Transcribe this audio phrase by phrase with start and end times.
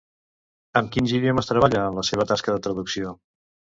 [0.79, 3.15] Amb quins idiomes treballa en la seva tasca de traducció?